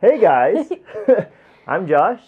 [0.00, 0.70] Hey guys,
[1.66, 2.20] I'm Josh,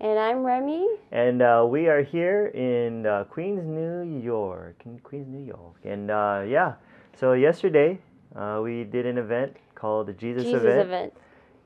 [0.00, 0.86] And I'm Remy.
[1.10, 4.76] and uh, we are here in uh, Queens, New York.
[4.84, 6.74] In Queens, New York, and uh, yeah.
[7.18, 7.98] So yesterday
[8.36, 11.12] uh, we did an event called the Jesus, Jesus event, event.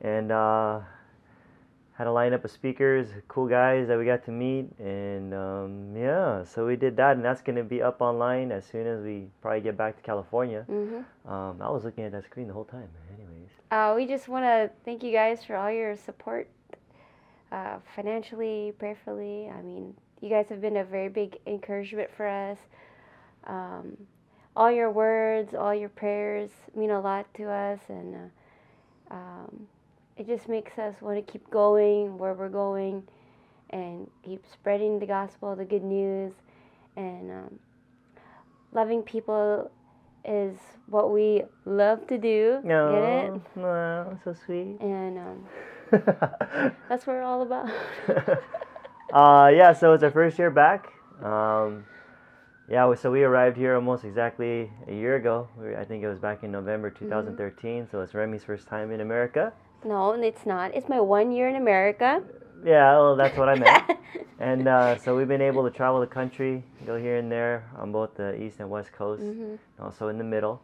[0.00, 0.80] and uh,
[1.98, 6.44] had a lineup of speakers, cool guys that we got to meet, and um, yeah.
[6.44, 9.60] So we did that, and that's gonna be up online as soon as we probably
[9.60, 10.62] get back to California.
[10.66, 12.88] hmm Um, I was looking at that screen the whole time.
[13.14, 13.28] Anyways.
[13.72, 16.46] Uh, we just want to thank you guys for all your support,
[17.50, 19.48] uh, financially, prayerfully.
[19.48, 22.58] I mean, you guys have been a very big encouragement for us.
[23.46, 23.96] Um,
[24.54, 28.14] all your words, all your prayers mean a lot to us, and
[29.10, 29.66] uh, um,
[30.18, 33.02] it just makes us want to keep going where we're going
[33.70, 36.34] and keep spreading the gospel, the good news,
[36.96, 37.58] and um,
[38.74, 39.70] loving people
[40.24, 42.60] is what we love to do.
[42.64, 43.40] No, Get it?
[43.56, 44.76] no, so sweet.
[44.80, 45.46] And um,
[46.88, 47.68] that's what we're all about.
[49.12, 50.92] uh, yeah, so it's our first year back.
[51.22, 51.84] Um,
[52.69, 55.48] yeah, so we arrived here almost exactly a year ago.
[55.78, 57.04] I think it was back in November Mm-hmm.
[57.06, 57.88] 2013.
[57.91, 59.52] So it's Remy's first time in America.
[59.84, 60.75] no, it's not.
[60.75, 62.22] It's my one year in America.
[62.64, 63.98] Yeah, well, that's what I meant.
[64.38, 67.92] and uh, so we've been able to travel the country, go here and there on
[67.92, 70.62] both the east and west coast, hmm also in the middle.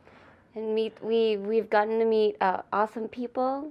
[0.54, 3.70] And meet we we've gotten to meet uh, awesome people,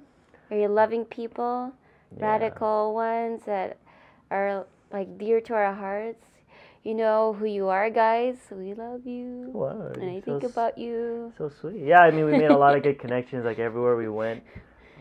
[0.49, 1.71] very loving people,
[2.17, 2.25] Yeah.
[2.25, 3.77] radical ones that
[4.31, 6.23] are like dear to our hearts.
[6.83, 8.35] You know who you are, guys.
[8.51, 11.33] We love you, Wow, and I you're think about you.
[11.37, 11.83] So sweet.
[11.83, 14.43] Yeah, I mean, we made a lot of good connections like everywhere we went.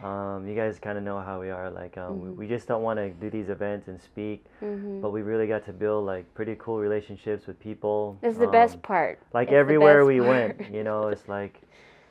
[0.02, 1.70] Um, you guys kind of know how we are.
[1.70, 2.36] Like, um, we, Mhm.
[2.36, 5.64] we just don't want to do these events and speak, hmm but we really got
[5.66, 8.18] to build like pretty cool relationships with people.
[8.20, 9.18] This is the Um, best part.
[9.32, 10.28] Like It's everywhere we part.
[10.28, 11.62] went, you know, it's like,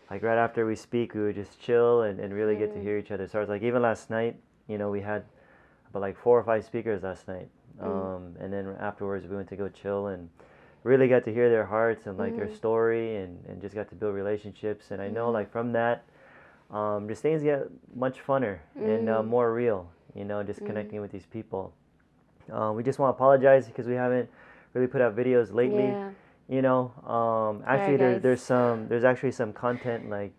[0.10, 2.84] like right after we speak, we would just chill and, and really get to Mhm.
[2.84, 3.28] hear each other.
[3.28, 4.36] So it's like even last night,
[4.68, 5.24] you know, we had
[5.90, 7.50] about like four or five speakers last night.
[7.82, 7.88] Mm.
[7.88, 10.30] Um, and then afterwards we went to go chill and
[10.84, 12.56] really got to hear their hearts and like their Mhm.
[12.56, 14.92] story and, and just got to build relationships.
[14.92, 16.04] And I know like from that,
[16.72, 19.28] um, just things get much funner and uh, Mhm.
[19.28, 20.66] more real, you know, just Mhm.
[20.66, 21.74] connecting with these people.
[22.52, 24.30] Uh, we just want to apologize because we haven't
[24.74, 26.10] really put out videos lately Yeah.
[26.48, 30.32] you know um actually there, there's some there's actually some content like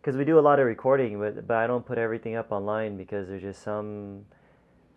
[0.00, 2.96] because we do a lot of recording but, but i don't put everything up online
[2.96, 4.24] because there's just some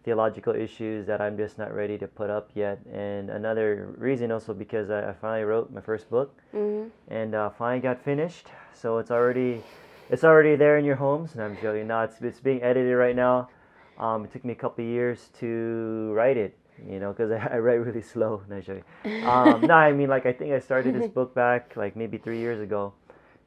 [0.03, 4.53] theological issues that i'm just not ready to put up yet and another reason also
[4.53, 8.99] because i, I finally wrote my first book hmm and uh, finally got finished so
[8.99, 9.63] it's already
[10.09, 13.15] it's already there in your homes and i'm joking no it's, it's being edited right
[13.15, 13.49] now
[13.97, 16.57] um, it took me a couple years to write it
[16.89, 18.83] you know because I, I write really slow no, joking.
[19.23, 22.39] um, no i mean like i think i started this book back like maybe three
[22.39, 22.93] years ago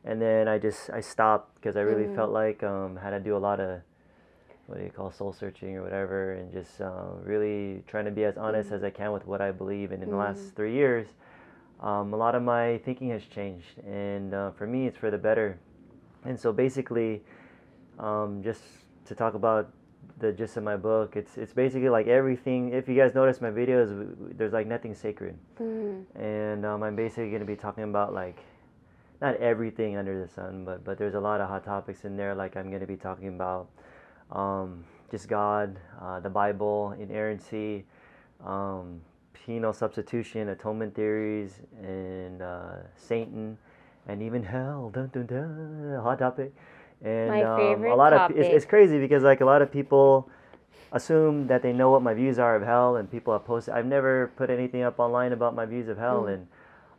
[0.04, 2.14] and then i just i stopped because i really Mm.
[2.14, 3.80] felt like um, had to do a lot of
[4.66, 8.24] what do you call soul searching or whatever and just uh, really trying to be
[8.24, 8.76] as honest Mm.
[8.76, 10.18] as i can with what i believe and in the Mhm.
[10.20, 11.08] last three years
[11.80, 15.18] um, a lot of my thinking has changed and uh, for me it's for the
[15.18, 15.58] better
[16.24, 17.22] and so basically
[17.98, 18.62] um, just
[19.06, 19.70] to talk about
[20.18, 23.50] the gist of my book it's it's basically like everything if you guys notice my
[23.50, 25.36] videos there's like nothing sacred.
[25.58, 28.38] Hmm and um, i'm basically going to be talking about like
[29.20, 32.34] not everything under the sun but but there's a lot of hot topics in there.
[32.34, 33.68] Like i'm going to be talking about
[34.30, 37.84] um, just god uh, the bible inerrancy
[38.44, 39.00] um,
[39.32, 43.58] penal substitution atonement theories and uh, satan
[44.06, 46.52] and even hell dun, dun, dun, hot topic.
[47.04, 50.28] And My um, a lot of it's, it's crazy because like a lot of people
[50.92, 53.86] assume that they know what my views are of hell and people have posted i've
[53.86, 56.34] never put anything up online about my views of hell Mm.
[56.34, 56.46] and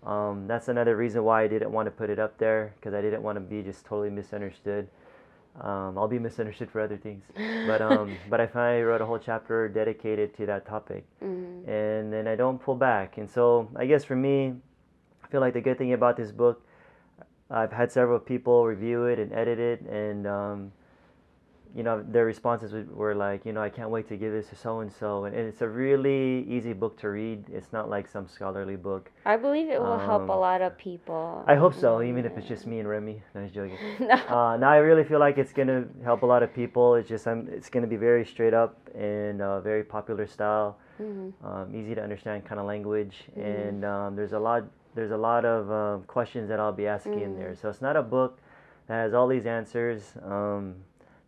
[0.04, 3.02] um, that's another reason why i didn't want to put it up there because i
[3.02, 4.88] didn't want to be just totally misunderstood.
[5.62, 7.24] Um, i'll be misunderstood for other things.
[7.68, 11.06] But um, but i finally wrote a whole chapter dedicated to that topic.
[11.22, 13.18] Hmm and then i don't pull back.
[13.18, 14.54] And so i guess for me
[15.24, 16.66] i feel like the good thing about this book
[17.50, 20.72] i've had several people review it and edit it and um,
[21.76, 24.56] you know their responses were like you know i can't wait to give this to
[24.56, 28.28] so and so and it's a really easy book to read it's not like some
[28.28, 31.44] scholarly book I believe it will help a Um, lot of people.
[31.48, 34.14] i hope so even if it's just me and remy no, joking no.
[34.14, 36.96] uh, now I really feel like it's gonna help a lot of people.
[36.96, 41.30] It's just I'm, it's gonna be very straight up and uh, very popular style, hmm
[41.44, 43.44] um, easy to understand kind of language, Mhm.
[43.44, 44.64] and um, there's a lot
[44.96, 47.52] there's a lot of um, questions that I'll be asking in there.
[47.52, 47.62] Mhm.
[47.62, 48.38] So it's not a book
[48.88, 50.14] that has all these answers.
[50.24, 50.76] Um,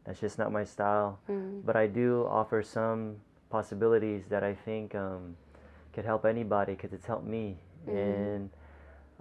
[0.06, 1.18] that's just not my style.
[1.28, 3.18] hmm But I do offer some
[3.50, 5.36] possibilities that I think um,
[5.94, 7.58] could help anybody because it's helped me.
[7.88, 7.96] Mhm.
[7.96, 8.50] And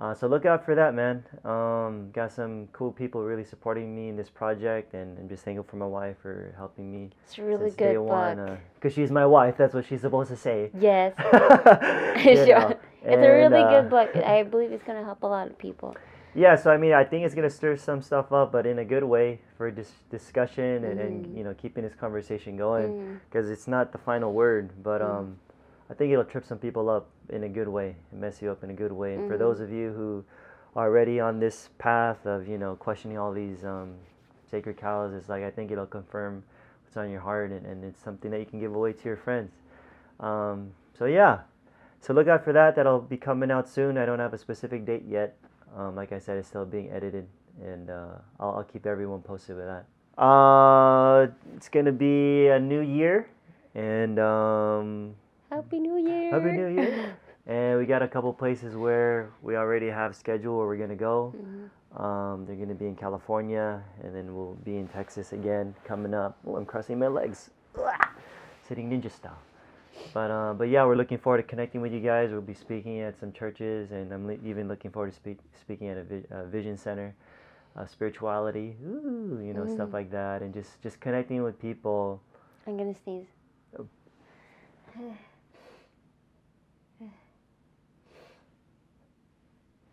[0.00, 1.22] Uh, so look out for that, man.
[1.44, 5.62] Um, got some cool people really supporting me in this project, and I'm just thankful
[5.70, 7.10] for my wife for helping me.
[7.24, 8.10] It's a really day good book.
[8.40, 9.54] uh, Cause she's my wife.
[9.56, 10.70] That's what she's supposed to say.
[10.74, 11.14] yes.
[12.34, 12.46] Sure.
[12.46, 14.16] know, It's a really uh, good book.
[14.24, 15.96] I believe it's going to help a lot of people.
[16.36, 18.84] Yeah, so I mean, I think it's gonna stir some stuff up, but in a
[18.84, 21.06] good way for dis- discussion and, Mm.
[21.06, 22.88] and you know keeping this conversation going.
[22.92, 25.04] Mm, Because it's not the final word, but Mm.
[25.06, 25.38] um,
[25.88, 28.64] I think it'll trip some people up in a good way, and mess you up
[28.64, 29.14] in a good way.
[29.14, 29.38] And for Mhm.
[29.38, 30.24] those of you who
[30.74, 33.94] are already on this path of you know questioning all these um,
[34.50, 36.42] sacred cows, it's like I think it'll confirm
[36.82, 39.16] what's on your heart, and, and it's something that you can give away to your
[39.16, 39.52] friends.
[40.18, 41.42] Um, so yeah,
[42.04, 42.76] so look out for that.
[42.76, 43.96] That'll be coming out soon.
[43.96, 45.36] I don't have a specific date yet.
[45.74, 47.26] Um, like I said, it's still being edited,
[47.62, 49.86] and uh, I'll, I'll keep everyone posted with that.
[50.22, 53.26] Uh, it's gonna be a new year,
[53.74, 55.14] and um,
[55.50, 56.30] Happy New Year.
[56.30, 57.16] Happy New Year.
[57.46, 61.34] and we got a couple places where we already have schedule where we're gonna go.
[61.34, 61.70] Mhm.
[62.00, 66.36] Um, they're gonna be in California, and then we'll be in Texas again coming up.
[66.46, 67.50] Oh, I'm crossing my legs,
[68.68, 69.38] sitting ninja style.
[70.12, 72.30] But uh, but yeah, we're looking forward to connecting with you guys.
[72.30, 75.98] We'll be speaking at some churches, and I'm even looking forward to speak, speaking at
[75.98, 77.14] a vi- uh, vision center,
[77.76, 79.94] uh, spirituality, ooh, you know, stuff Mm.
[79.94, 82.20] like that, and just just connecting with people.
[82.66, 83.26] I'm going to sneeze.
[83.78, 83.86] Oh.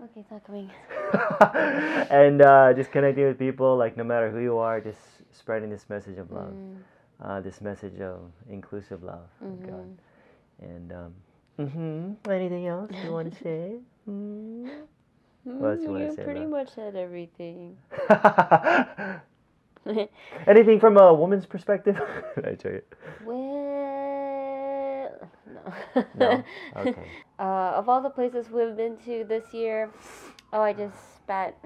[0.03, 0.69] okay, it's not coming.
[2.11, 4.99] and uh, just connecting with people, like no matter who you are, just
[5.31, 6.77] spreading this message of love, Mm,
[7.21, 9.97] uh, this message of inclusive love of God.
[10.61, 11.13] And um,
[11.57, 13.73] hmm anything else you want to say?
[14.05, 14.67] Hmm?
[15.43, 17.77] What else you say pretty about- much said everything.
[20.47, 21.99] anything from a woman's perspective?
[22.45, 22.81] I tell you.
[23.25, 25.11] well,
[25.47, 25.73] no.
[26.15, 26.43] No?
[26.77, 27.03] Okay.
[27.39, 29.89] Uh, of all the places we've been to this year,
[30.53, 31.57] oh, I just spat.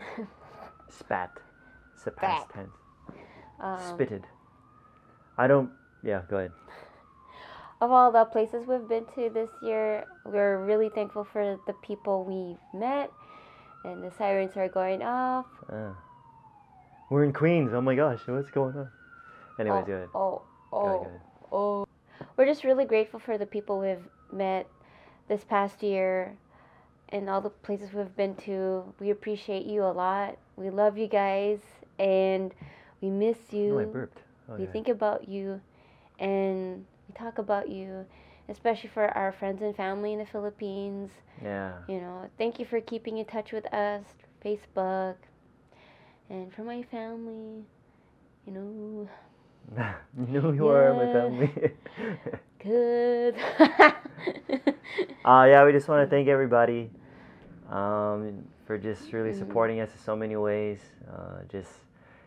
[0.89, 1.31] Spat.
[1.95, 2.53] It's a past Spat.
[2.53, 2.77] tense.
[3.59, 4.23] um, Spitted.
[5.37, 5.69] I don't.
[6.03, 6.51] Yeah, go ahead.
[7.81, 12.23] of all the places we've been to this year, we're really thankful for the people
[12.23, 13.11] we've met,
[13.83, 15.45] and the sirens are going off.
[15.71, 15.91] Uh,
[17.09, 17.71] we're in Queens.
[17.73, 18.89] Oh my gosh, what's going on?
[19.59, 20.09] Anyways, oh, go ahead.
[20.13, 20.41] oh,
[20.71, 21.21] Go oh, ahead, go ahead.
[21.51, 21.85] oh.
[22.37, 24.67] We're just really grateful for the people we've met
[25.27, 26.35] this past year
[27.09, 28.83] and all the places we've been to.
[28.99, 30.37] We appreciate you a lot.
[30.57, 31.59] We love you guys
[31.99, 32.53] and
[33.01, 33.73] we miss you.
[33.73, 34.19] No, I burped.
[34.49, 35.61] Oh, we think about you
[36.19, 38.05] and we talk about you,
[38.49, 41.11] especially for our friends and family in the Philippines.
[41.43, 41.73] Yeah.
[41.87, 44.03] You know, thank you for keeping in touch with us,
[44.43, 45.15] Facebook,
[46.29, 47.63] and for my family.
[48.45, 49.09] You know,
[50.17, 51.51] you know you are my family.
[52.63, 53.35] good.
[55.25, 56.89] uh, yeah, we just want to thank everybody
[57.69, 59.37] um, for just really Mhm.
[59.37, 60.79] supporting us in so many ways.
[61.09, 61.71] Uh, just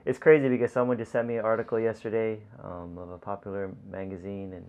[0.08, 4.54] it's crazy because someone just sent me an article yesterday um, of a popular magazine
[4.54, 4.66] and.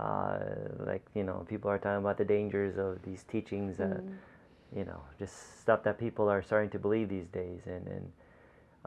[0.00, 0.38] Uh,
[0.86, 4.16] like you know, people are talking about the dangers of these teachings that Mm.
[4.76, 7.62] you know, just stuff that people are starting to believe these days.
[7.66, 8.12] And, and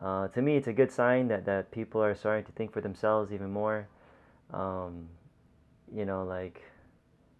[0.02, 2.82] uh, to me, it's a good sign that, that people are starting to think for
[2.82, 3.88] themselves even more.
[4.54, 5.10] Um,
[5.94, 6.64] you know, like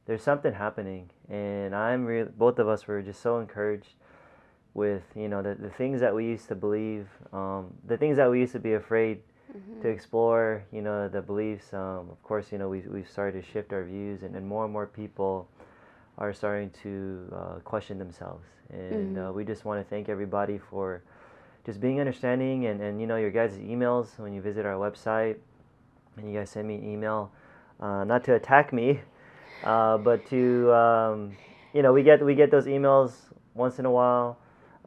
[0.08, 2.28] there's something happening, and I'm real.
[2.38, 3.94] Both of us were just so encouraged
[4.74, 8.30] with you know the, the things that we used to believe, um, the things that
[8.30, 9.22] we used to be afraid
[9.52, 9.82] Mhm.
[9.82, 10.64] to explore.
[10.72, 11.74] You know the beliefs.
[11.74, 14.64] Um, of course, you know we we've started to shift our views, and, and more
[14.64, 15.48] and more people
[16.18, 18.46] are starting to uh, question themselves.
[18.70, 19.30] And Mhm.
[19.30, 21.02] uh, we just want to thank everybody for
[21.66, 25.38] just being understanding and, and you know your guys' emails when you visit our website
[26.18, 27.32] and you guys send me an email,
[27.80, 29.02] uh, not to attack me,
[29.64, 31.38] uh, but to um,
[31.74, 33.14] you know we get we get those emails
[33.56, 34.38] once in a while.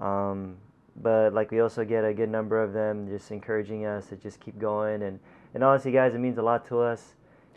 [0.03, 0.57] Um,
[1.03, 4.41] but like we also get a good number of them just encouraging us to just
[4.41, 5.03] keep going.
[5.03, 5.21] And
[5.55, 7.15] and honestly guys it means a lot to us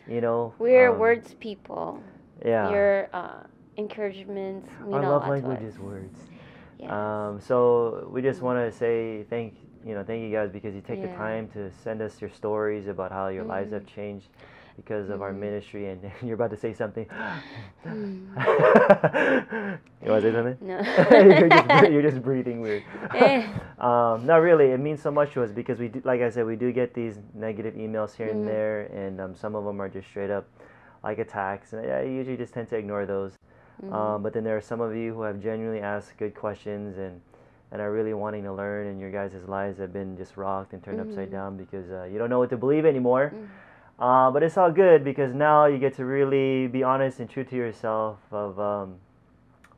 [0.08, 0.54] you know?
[0.58, 2.02] We're um, words people.
[2.44, 2.70] yeah.
[2.70, 3.42] Your uh,
[3.76, 6.18] encouragements mean our a love language is words.
[6.78, 6.90] Yes.
[6.90, 10.82] um, so we just want to say thank you know thank you guys because you
[10.82, 13.74] take the time to send us your stories about how your lives Mhm.
[13.74, 14.28] have changed
[14.76, 15.38] because of our Mhm.
[15.38, 17.06] ministry and you're about to say something
[17.86, 19.78] Mm.
[20.02, 20.76] you want to say something No.
[21.10, 22.82] you're, just, you're just breathing weird
[23.14, 23.46] Eh.
[23.78, 26.46] um, no really it means so much to us because we do, like i said
[26.46, 28.46] we do get these negative emails here and Mhm.
[28.46, 30.46] there and um, some of them are just straight up
[31.04, 33.32] like attacks and i usually just tend to ignore those
[33.82, 33.92] Mhm.
[33.92, 37.20] um, but then there are some of you who have genuinely asked good questions and
[37.72, 40.82] and are really wanting to learn and your guys' lives have been just rocked and
[40.84, 41.32] turned upside Mhm.
[41.38, 43.46] down because uh, you don't know what to believe anymore Mm.
[43.98, 47.44] Uh, but it's all good because now you get to really be honest and true
[47.44, 48.96] to yourself of um,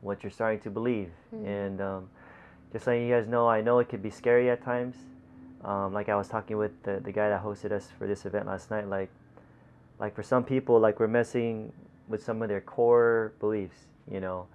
[0.01, 1.11] what you're starting to believe.
[1.33, 1.45] Mhm.
[1.47, 2.09] And um,
[2.73, 4.95] just letting you guys know, I know it could be scary at times.
[5.63, 8.47] Um, like I was talking with the, the guy that hosted us for this event
[8.47, 9.09] last night, like
[9.99, 11.73] like for some people, like we're messing
[12.07, 14.47] with some of their core beliefs, you know.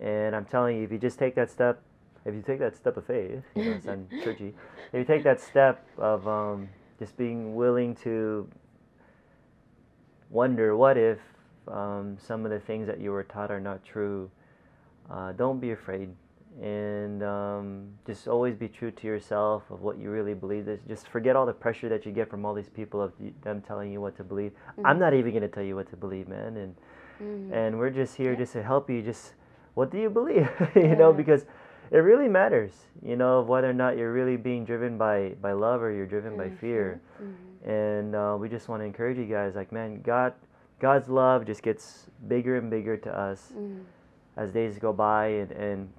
[0.00, 1.82] And I'm telling you, if you just take that step,
[2.24, 4.54] if you take that step of faith, you know, sound churchy.
[4.92, 8.48] If you take that step of um, just being willing to
[10.30, 11.18] wonder, what if
[11.66, 14.30] um, some of the things that you were taught are not true?
[15.10, 16.10] Uh, don't be afraid,
[16.60, 20.68] and um, just always be true to yourself of what you really believe.
[20.86, 23.90] Just forget all the pressure that you get from all these people of them telling
[23.90, 24.52] you what to believe.
[24.84, 25.00] I'm Mhm.
[25.00, 26.76] not even gonna tell you what to believe, man, and
[27.20, 27.52] Mhm.
[27.52, 28.38] and we're just here Yeah.
[28.38, 29.00] just to help you.
[29.02, 29.34] Just
[29.74, 30.48] what do you believe?
[30.76, 31.46] you know, because
[31.90, 32.72] it really matters.
[33.02, 36.36] You know, whether or not you're really being driven by by love or you're driven
[36.36, 37.00] by fear.
[37.22, 37.68] Mhm.
[37.68, 40.32] And uh, we just want to encourage you guys, like, man, God,
[40.80, 43.80] God's love just gets bigger and bigger to us Mhm.
[44.36, 45.26] as days go by.
[45.26, 45.92] And, and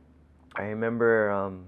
[0.56, 1.66] I remember, um,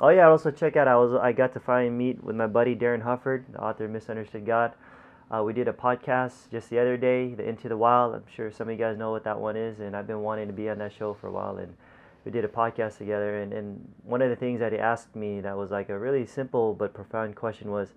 [0.00, 0.88] oh yeah, also check out.
[0.88, 3.90] I was I got to finally meet with my buddy Darin Hufford, the author of
[3.90, 4.72] Misunderstood God.
[5.30, 8.14] Uh, we did a podcast just the other day, the Into the Wild.
[8.16, 10.48] I'm sure some of you guys know what that one is, and I've been wanting
[10.48, 11.56] to be on that show for a while.
[11.56, 11.76] And
[12.24, 13.38] we did a podcast together.
[13.38, 16.26] And, and one of the things that he asked me that was like a really
[16.26, 17.94] simple but profound question was,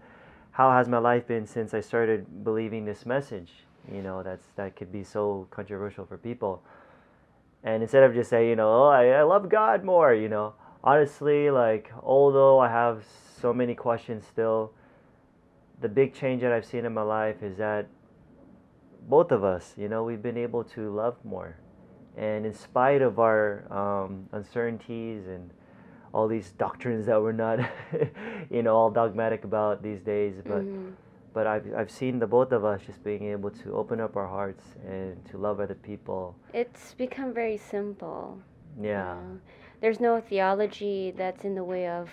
[0.52, 3.52] how has my life been since I started believing this message?
[3.92, 6.64] You know, that's that could be so controversial for people.
[7.64, 10.54] And instead of just saying, you know, oh, I, I love God more, you know,
[10.84, 13.04] honestly, like, although I have
[13.42, 14.74] so many questions still,
[15.82, 17.88] the big change that I've seen in my life is that
[19.08, 21.58] both of us, you know, we've been able to love more.
[22.18, 25.50] And in spite of our um, uncertainties and
[26.14, 27.60] all these doctrines that we're not,
[28.52, 30.94] you know, all dogmatic about these days, but Mhm.
[31.34, 34.28] but I've, I've seen the both of us just being able to open up our
[34.28, 36.36] hearts and to love other people.
[36.54, 38.38] It's become very simple.
[38.78, 39.04] you Yeah.
[39.06, 39.40] know.
[39.82, 42.10] There's no theology that's in the way of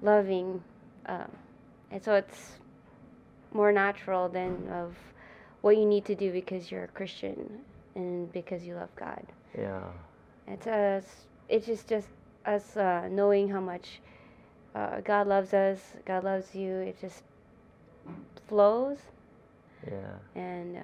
[0.00, 0.62] loving,
[1.06, 1.30] um,
[1.90, 2.58] and so it's
[3.52, 4.96] more natural than of
[5.60, 7.60] what you need to do because you're a Christian
[7.94, 9.24] and because you love God.
[9.56, 9.82] Yeah.
[10.46, 11.04] It's us.
[11.48, 12.08] It's just just
[12.46, 14.00] us uh, knowing how much
[14.74, 15.78] uh, God loves us.
[16.04, 16.72] God loves you.
[16.76, 17.22] It just
[18.48, 18.98] flows,
[19.86, 20.16] Yeah.
[20.34, 20.80] and, uh,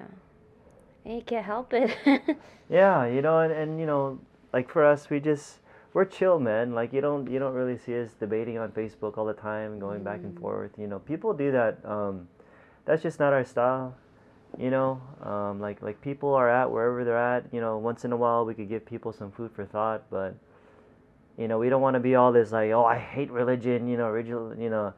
[1.05, 1.95] and you can't help it.
[2.69, 4.19] Yeah, you know, and, and you know,
[4.53, 5.57] like for us, we just
[5.93, 6.75] we're chill, man.
[6.75, 10.03] Like you don't you don't really see us debating on Facebook all the time, going
[10.03, 10.41] back and Mm.
[10.41, 10.71] forth.
[10.77, 11.83] You know, people do that.
[11.83, 12.27] Um,
[12.85, 13.95] that's just not our style.
[14.57, 17.45] You know, um, like like people are at wherever they're at.
[17.53, 20.35] You know, once in a while we could give people some food for thought, but
[21.37, 23.87] you know, we don't want to be all this like, oh, I hate religion.
[23.87, 24.53] You know, original.
[24.57, 24.93] You know,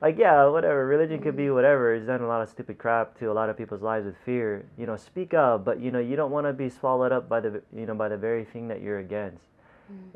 [0.00, 0.86] like yeah, whatever.
[0.86, 1.94] Religion could be whatever.
[1.94, 4.64] It's done a lot of stupid crap to a lot of people's lives with fear.
[4.78, 7.40] You know, speak up, but you know, you don't want to be swallowed up by
[7.40, 9.44] the you know by the very thing that you're against.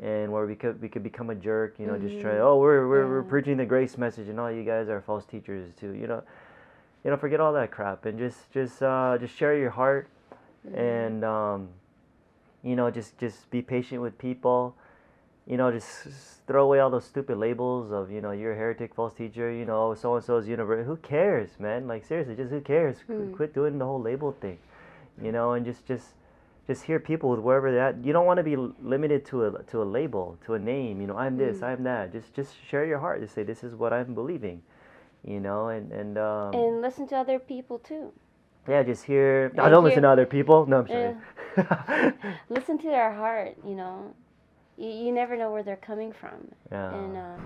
[0.01, 2.35] And where we could we could become a jerk, you know, just try.
[2.35, 2.39] Mhm.
[2.39, 5.73] Oh, we're we're, we're preaching the grace message, and all you guys are false teachers
[5.75, 5.91] too.
[5.91, 6.23] You know,
[7.05, 10.09] you know, forget all that crap and just just uh, just share your heart,
[10.73, 11.69] and um,
[12.63, 14.75] you know, just just be patient with people.
[15.45, 16.07] You know, just
[16.47, 19.51] throw away all those stupid labels of you know you're a heretic, false teacher.
[19.51, 20.87] You know, so and so is universe.
[20.87, 21.87] Who cares, man?
[21.87, 22.97] Like seriously, just who cares?
[23.05, 23.33] Qu- Hmm.
[23.35, 24.57] Quit doing the whole label thing.
[25.21, 26.07] You know, and just just
[26.65, 28.03] just hear people with wherever they're at.
[28.03, 30.99] You don't want to be limited to a to a label, to a name.
[31.01, 31.63] You know, I'm this, Mm.
[31.63, 32.11] I'm that.
[32.11, 33.21] Just just share your heart.
[33.21, 34.63] Just say this is what I'm believing.
[35.25, 38.11] You know, and and um, and listen to other people too.
[38.67, 39.51] yeah, just hear.
[39.57, 40.65] I don't listen to other people.
[40.67, 41.15] No, I'm sorry.
[42.49, 43.55] Listen to their heart.
[43.65, 44.13] You know,
[44.77, 46.93] you, you never know where they're coming from, yeah.
[46.93, 47.37] and uh,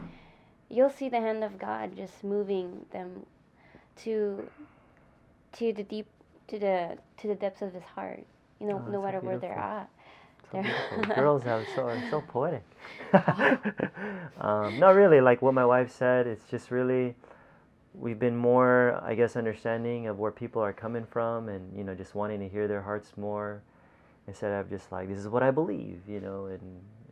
[0.69, 3.25] you'll see the hand of God just moving them
[4.03, 4.49] to
[5.53, 6.07] to the deep
[6.47, 8.25] to the to the depths of His heart.
[8.59, 9.89] You know, Oh, no so matter where they're at.
[10.51, 10.63] So
[11.15, 12.63] Girls have so are so poetic.
[14.41, 16.27] um, no, really, like what my wife said.
[16.27, 17.15] It's just really
[17.93, 21.95] we've been more, I guess, understanding of where people are coming from, and you know,
[21.95, 23.61] just wanting to hear their hearts more
[24.27, 26.61] instead of just like this is what I believe, you know, and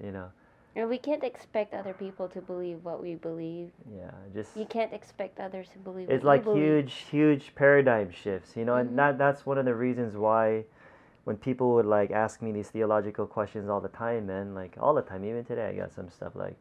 [0.04, 0.30] you know,
[0.76, 3.72] And we can't expect other people to believe what we believe.
[3.92, 6.10] yeah, just You can't expect others to believe.
[6.10, 8.82] it's like huge huge paradigm shifts you know Mhm.
[8.82, 10.64] and that that's one of the reasons why
[11.26, 14.94] when people would like ask me these theological questions all the time man like all
[14.94, 16.56] the time even today i got some stuff like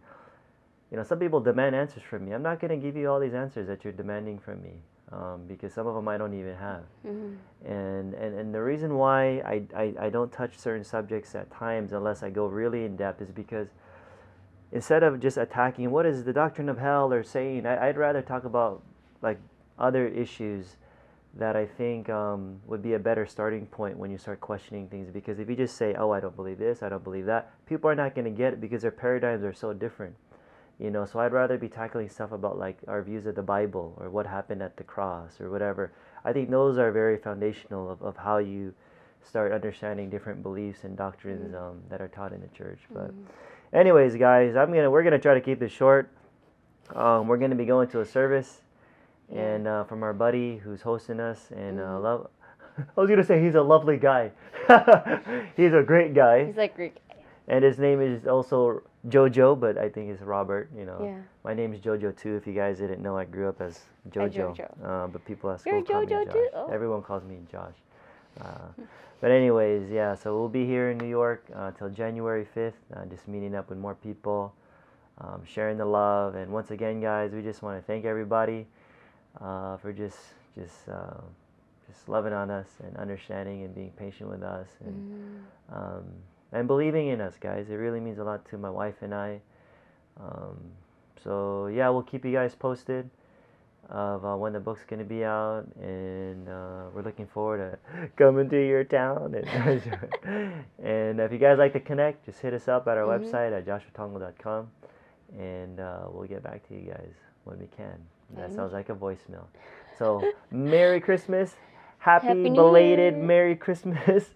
[0.90, 3.18] you know some people demand answers from me i'm not going to give you all
[3.20, 4.74] these answers that you're demanding from me
[5.12, 7.36] um, because some of them i don't even have Mhm.
[7.64, 11.92] and, and, and the reason why I, I, I don't touch certain subjects at times
[11.92, 13.68] unless I go really in depth is because
[14.72, 18.22] instead of just attacking what is the doctrine of hell or saying, I, I'd rather
[18.22, 18.82] talk about
[19.22, 19.38] like
[19.78, 20.76] other issues
[21.34, 25.10] that I think um, would be a better starting point when you start questioning things.
[25.10, 27.90] Because if you just say, "Oh, I don't believe this, I don't believe that," people
[27.90, 30.14] are not going to get it because their paradigms are so different.
[30.78, 33.94] You know, so I'd rather be tackling stuff about like our views of the Bible
[33.98, 35.90] or what happened at the cross or whatever.
[36.24, 38.74] I think those are very foundational of, of how you
[39.22, 41.60] start understanding different beliefs and doctrines Mhm.
[41.60, 42.80] um, that are taught in the church.
[42.92, 43.24] But Mhm.
[43.72, 46.08] anyways, guys, I'm gonna we're gonna try to keep this short.
[46.94, 48.60] Um, we're gonna be going to a service,
[49.34, 52.02] and uh, from our buddy who's hosting us, and uh, Mhm.
[52.02, 52.30] love.
[52.96, 54.30] I was gonna say he's a lovely guy.
[55.56, 56.96] he's a great guy, He's like Greek.
[57.48, 60.68] And his name is also Jojo, but I think it's Robert.
[60.76, 61.18] You know, Yeah.
[61.44, 62.36] my name is Jojo too.
[62.36, 64.54] If you guys didn't know, I grew up as Jojo.
[64.56, 64.68] Jojo.
[64.84, 66.32] Uh, but people at You're school call me Jojo Josh.
[66.34, 66.48] too?
[66.54, 66.68] Oh.
[66.72, 67.74] Everyone calls me Josh.
[68.40, 68.68] Uh,
[69.20, 70.14] but anyways, yeah.
[70.14, 72.78] So we'll be here in New York uh, till January fifth.
[72.94, 74.52] Uh, just meeting up with more people,
[75.18, 78.66] um, sharing the love, and once again, guys, we just want to thank everybody
[79.40, 80.18] uh, for just
[80.58, 81.20] just uh,
[81.86, 85.76] just loving on us and understanding and being patient with us and Mm.
[85.76, 86.04] um,
[86.52, 87.66] and believing in us, guys.
[87.70, 89.40] It really means a lot to my wife and I.
[90.20, 90.56] Um,
[91.22, 93.10] so yeah, we'll keep you guys posted
[93.88, 98.48] of uh, when the book's gonna be out, and uh, we're looking forward to coming
[98.50, 99.34] to your town.
[99.34, 99.46] And,
[100.82, 103.20] and if you guys like to connect, just hit us up at our Mhm.
[103.30, 104.68] website at joshuatongol.com,
[105.38, 107.12] and uh, we'll get back to you guys
[107.44, 107.94] when we can.
[108.36, 109.44] That sounds like a voicemail.
[109.98, 111.54] So Merry Christmas,
[111.98, 114.34] happy, Happy belated Merry Christmas,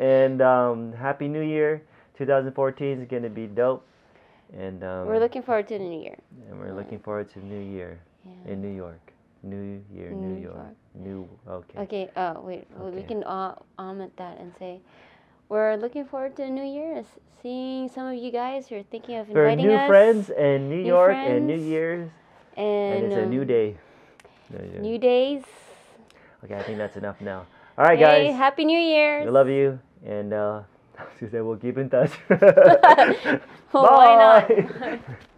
[0.00, 1.82] and um, Happy New Year.
[2.18, 3.86] 2014 is gonna be dope,
[4.52, 6.18] and um, We're looking forward to the new year.
[6.50, 8.52] and we're looking forward to New Year Yeah.
[8.52, 9.00] in New York.
[9.42, 10.56] New Year, New, New York.
[10.56, 10.76] York.
[10.94, 11.78] New okay.
[11.80, 12.10] Okay.
[12.14, 12.66] Uh, wait.
[12.76, 14.80] well, We can uh, omit that and say
[15.48, 17.02] we're looking forward to the new year.
[17.42, 19.88] Seeing some of you guys who are thinking of For inviting new us.
[19.88, 22.10] friends and New new York and New Year's,
[22.56, 23.76] And, and it's a new um, day.
[24.50, 25.42] New New days.
[26.44, 27.46] Okay, I think that's enough now.
[27.78, 28.36] All right, Hey, guys.
[28.36, 29.24] Happy New Year.
[29.24, 30.62] We love you, and uh,
[31.18, 32.12] Susan, we'll keep in touch.
[33.72, 34.66] Well, why Bye.
[34.90, 35.00] not?